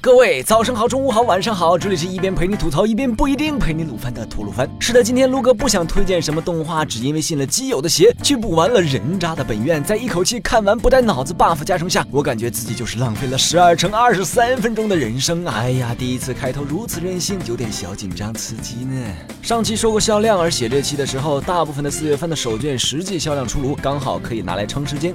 [0.00, 4.70] 各位早上好，中午好，晚上好，这里是一边陪你吐槽一边不一定陪你撸番的吐鲁番。
[4.78, 15.52] 是的，今天撸哥不想推荐什么动画，只因为信了基友的邪，去补完了人渣的本愿，在一口气看完不带脑子 buff 加成下，我感觉自己就是浪费了十二乘二十三分钟的人生啊！
[15.56, 19.02] 哎呀，第一次开头如此任性，有点小紧张刺激呢。
[19.42, 25.12] 上期说过销量，而写这期的时候，大部分的四月份的手卷实际销量出炉，刚好可以拿来撑时间。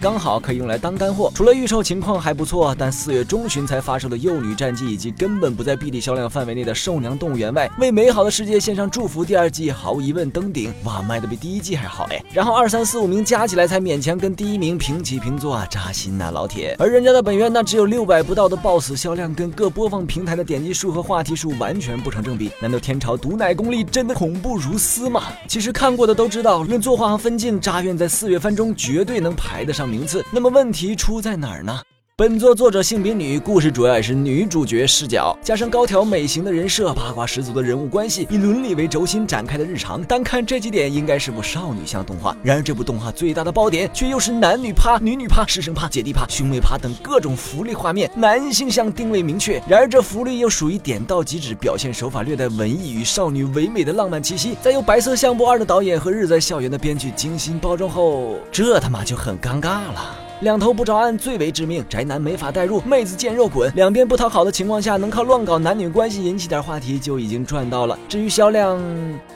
[0.00, 1.30] 刚好可以用来当干货。
[1.34, 9.22] 除了预售情况还不错，但四月中旬才发售的《幼女战记》以及根本不在 B 地销量范围内的《兽娘动物园外》，为美好的世界献上祝福。
[9.22, 12.24] 第二季毫无疑问登顶，哇，卖的比第一季还好哎。
[12.32, 16.74] 然后二三四五名加起来才勉强跟第一名平起平坐啊，扎心呐，老铁。
[16.78, 22.50] 而人家的本院那只有六百不到的 BOSS 销量，跟各播放平台的点击数和话题数完全不成正比。
[22.58, 25.24] 难道天朝毒奶功力真的恐怖如斯吗？
[25.46, 29.89] 其实看过的都知道，论作画和分镜，扎院在四月番中绝对能排得上。
[29.90, 31.82] 名字，那么问题出在哪儿呢？
[32.20, 40.04] 本作作者性别女，故事主要也是女主角视角，加上高挑美型的人设，八卦十足的人物关系，以伦理为轴心展开的日常。
[40.04, 42.36] 单看这几点，应该是部少女向动画。
[42.42, 49.54] 然而这部动画最大的爆点，却又是男女趴、女女趴、师生趴、姐弟趴、兄妹趴等各种福利画面，男性向定位明确。
[49.66, 54.58] 然而这福利又属于点到即止，表现手法略带文艺与少女唯美的浪漫气息。
[54.60, 60.29] 再由白色相簿二的导演和日在校园的编剧精心包装后，这他妈就很尴尬了。
[60.40, 67.98] 两头不着岸最为致命，宅男没法代入，妹子见肉滚，两边不讨好的情况下，能靠乱搞男女关系引起点话题就已经赚到了。
[68.08, 68.80] 至于销量，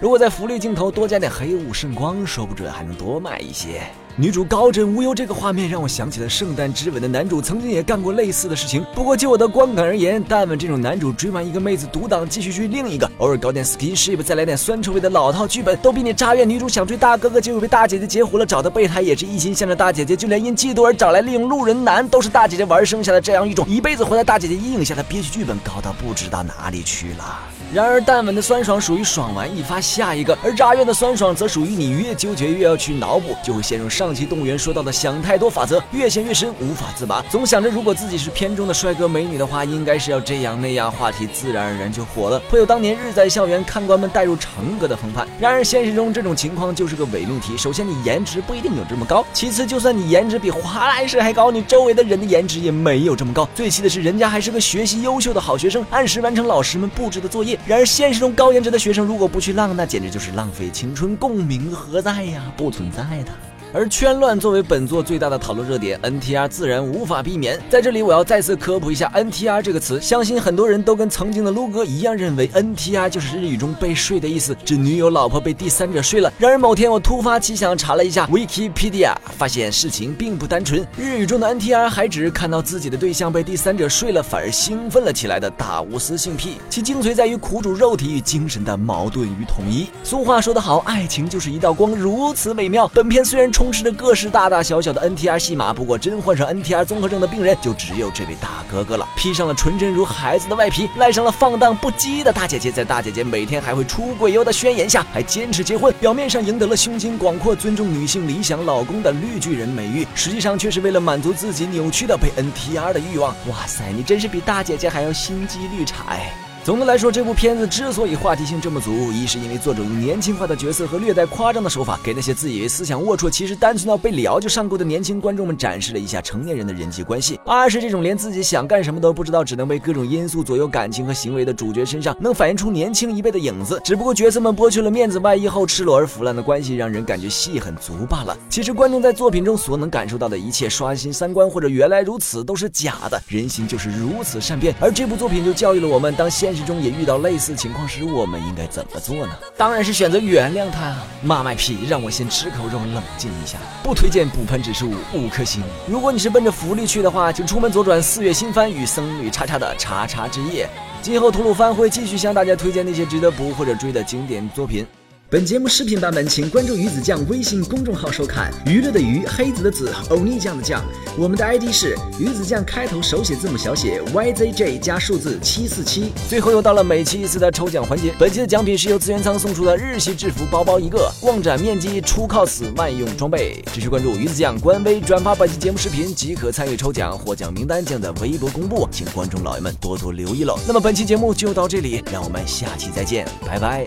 [0.01, 3.83] 如果在福利镜头多加点黑雾圣光，说不准还能多卖一些。
[4.17, 8.85] 女主高枕无忧这个画面让我想起了《圣诞之吻》的男主曾经也干过类似的事情。
[8.95, 27.41] 不过就我的观感而言，但吻这种男主追完一个妹子独挡继续追另一个，偶尔搞点 skinship，再来点酸臭味的老套剧本，都比你扎院女主想追大哥哥结果被大姐姐截胡了，找的备胎也是一心向着大姐姐，就连因嫉妒而找来利用路人男都是大姐姐玩剩下的这样一种一辈子活在大姐姐阴影下的憋屈剧本，高到不知道哪里去了。
[27.73, 37.25] 然而，淡吻的酸爽属于爽完一发下一个，而扎院的酸爽则属于你越纠结越要去脑补，就会陷入上上期动物园说到的想太多法则，越陷越深，无法自拔。
[37.31, 45.27] 总想着如果自己是片中的帅哥美女的话，应该是要这样那样，话题自然而然就火了，会有当年日在校园看官们带入成格的风范。
[45.41, 47.57] 然而现实中这种情况就是个伪命题。
[47.57, 53.49] 首先，你颜值不一定有这么高；其次，就算你颜值比华莱士还高，你周围的人的颜值也没有这么高。
[53.55, 57.59] 最气的是，人家还是个学习优秀的好学生，按时完成老师们布置的作业。
[57.67, 62.43] 然而现实中高颜值的学生如果不去浪，那简直就是浪费青春，共鸣何在呀？
[62.55, 63.33] 不存在的。
[63.77, 67.61] 而圈乱作为本作最大的讨论热点，NTR 自然无法避免。
[67.69, 70.01] 在这里，我要再次科普一下 NTR 这个词。
[70.01, 76.33] 相信很多人都跟曾经的撸哥一样，认为 NTR 就是日语中被睡的意思，指女友、老婆被第三者睡了。
[76.39, 80.87] 然而某天我突发奇想，查了一下 Wikipedia，发现事情并不单纯。
[80.97, 86.59] 日语中的 NTR 还指看到自己的对象被第三者睡了，反而兴奋了起来的大无私性癖。
[86.71, 89.89] 其精髓在于苦主肉体与精神的矛盾与统一。
[90.05, 92.87] 俗话说得好，爱情就是一道光，如此美妙。
[92.95, 93.64] 本片虽然充。
[93.65, 99.09] 充斥着各式大大小小的 NTR 戏码，不过真患上 NTR 综合症的病人就只有这位大哥哥了。
[99.17, 105.95] 披上了纯真如孩子的外皮，赖上了放荡不羁的大姐姐，在大姐姐每天还会出轨哟的宣言下，还坚持结婚。
[105.99, 113.35] 表面上赢得了胸襟广阔、尊重女性理想老公的绿巨人美誉，实际上却是为了满足自己扭曲的被 NTR 的欲望。
[113.49, 116.35] 哇塞，你真是比大姐姐还要心机绿茶哎！
[116.65, 133.79] 总的来说，这部片子之所以话题性这么足，一是因为作者用年轻化的角色和略带夸张的手法，给那些自以为思想龌龊，其实单纯到被聊就上钩的年轻观众们展示了一下成年人的人际关系；二是这种连自己想干什么都不知道，只能被各种因素左右感情和行为的主角身上，能反映出年轻一辈的影子。
[133.85, 138.35] 只不过角色们剥去了面子外衣后，赤裸而腐烂的关系，让人感觉戏很足罢了。
[138.49, 144.75] 其实观众在作品中所能感受到的一切刷新三观或者原来如此都是假的，人心就是如此善变。
[144.81, 147.39] 而这部作品就教育了我们，当现实中也遇到类。
[147.45, 149.37] 似情况时，我们应该怎么做呢？
[149.55, 150.97] 当然是选择原谅他。
[151.23, 153.59] 妈卖批，让我先吃口肉，冷静一下。
[153.83, 155.63] 不推荐，补喷指数五颗星。
[155.87, 160.67] 如果你是奔着福利去的话，请出门左转四月新番与僧侣叉叉的叉叉之夜。
[161.03, 164.87] 今后吐鲁番会继续向大家推荐那些值得补或者追的经典作品。
[165.35, 168.53] 本节目视频版本，请关注鱼子酱微信公众号收看。
[168.67, 170.81] 娱乐的娱，黑子的子，欧尼酱的酱。
[171.19, 176.13] 我们的 ID 是鱼子酱，开头手写字母小写 YZJ 加数字七四七。
[176.29, 183.61] 最后又到了每期一次的抽奖环节，本期的奖品是由资源仓送出的日系制服包包一个，逛展面积出 cos 万用装备。
[183.73, 190.57] 持续关注鱼子酱官微，转发本期节目视频即可参与抽奖，获奖名单将在微博公布，请观众老爷们多多留意喽。
[190.65, 193.85] 那么本期节目就到这里，让我们下期再见，拜拜。